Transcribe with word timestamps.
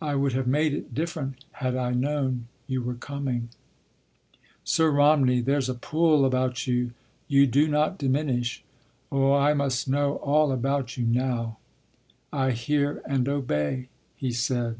I 0.00 0.14
would 0.14 0.34
have 0.34 0.46
made 0.46 0.72
it 0.72 0.94
different 0.94 1.44
had 1.54 1.74
I 1.74 1.90
known 1.90 2.46
you 2.68 2.80
were 2.80 2.94
coming—" 2.94 3.48
"Sir 4.62 4.88
Romney—there’s 4.92 5.68
a 5.68 5.74
pull 5.74 6.24
about 6.24 6.68
you. 6.68 6.92
You 7.26 7.48
do 7.48 7.66
not 7.66 7.98
diminish. 7.98 8.62
Oh, 9.10 9.32
I 9.32 9.52
must 9.52 9.88
know 9.88 10.18
all 10.18 10.52
about 10.52 10.96
you 10.96 11.04
now—" 11.04 11.58
"I 12.32 12.52
hear 12.52 13.02
and 13.04 13.28
obey," 13.28 13.88
he 14.14 14.30
said. 14.30 14.78